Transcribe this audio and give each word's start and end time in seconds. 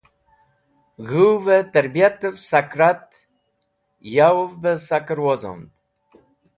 g̃hũw’v-e 1.07 1.57
tarbiyatev 1.73 2.35
sak 2.49 2.71
rat, 2.79 3.07
yowev 4.13 4.51
be 4.61 4.71
saker 4.87 5.19
wozomd. 5.25 5.71